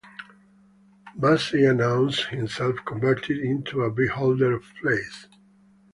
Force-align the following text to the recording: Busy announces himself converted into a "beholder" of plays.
Busy 1.19 1.63
announces 1.63 2.25
himself 2.25 2.77
converted 2.87 3.37
into 3.37 3.83
a 3.83 3.91
"beholder" 3.91 4.53
of 4.55 4.63
plays. 4.81 5.27